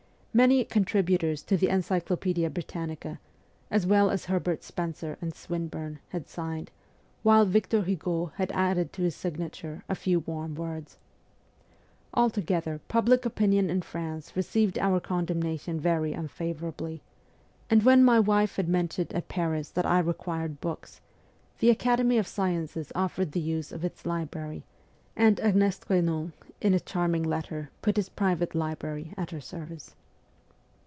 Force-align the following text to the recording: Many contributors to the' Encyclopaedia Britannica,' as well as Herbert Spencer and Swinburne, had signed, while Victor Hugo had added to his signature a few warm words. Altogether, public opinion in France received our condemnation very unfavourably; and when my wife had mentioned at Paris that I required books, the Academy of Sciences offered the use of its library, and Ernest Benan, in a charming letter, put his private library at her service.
Many 0.33 0.63
contributors 0.63 1.43
to 1.43 1.57
the' 1.57 1.67
Encyclopaedia 1.75 2.49
Britannica,' 2.49 3.19
as 3.69 3.85
well 3.85 4.09
as 4.09 4.23
Herbert 4.27 4.63
Spencer 4.63 5.17
and 5.19 5.35
Swinburne, 5.35 5.99
had 6.07 6.29
signed, 6.29 6.71
while 7.21 7.43
Victor 7.43 7.81
Hugo 7.81 8.27
had 8.37 8.49
added 8.53 8.93
to 8.93 9.01
his 9.01 9.13
signature 9.13 9.83
a 9.89 9.93
few 9.93 10.21
warm 10.21 10.55
words. 10.55 10.97
Altogether, 12.13 12.79
public 12.87 13.25
opinion 13.25 13.69
in 13.69 13.81
France 13.81 14.33
received 14.37 14.79
our 14.79 15.01
condemnation 15.01 15.81
very 15.81 16.13
unfavourably; 16.13 17.01
and 17.69 17.83
when 17.83 18.01
my 18.01 18.17
wife 18.17 18.55
had 18.55 18.69
mentioned 18.69 19.11
at 19.11 19.27
Paris 19.27 19.69
that 19.71 19.85
I 19.85 19.99
required 19.99 20.61
books, 20.61 21.01
the 21.59 21.69
Academy 21.69 22.17
of 22.17 22.25
Sciences 22.25 22.89
offered 22.95 23.33
the 23.33 23.41
use 23.41 23.73
of 23.73 23.83
its 23.83 24.05
library, 24.05 24.63
and 25.13 25.41
Ernest 25.43 25.89
Benan, 25.89 26.31
in 26.61 26.73
a 26.73 26.79
charming 26.79 27.23
letter, 27.23 27.69
put 27.81 27.97
his 27.97 28.07
private 28.07 28.55
library 28.55 29.13
at 29.17 29.31
her 29.31 29.41
service. 29.41 29.93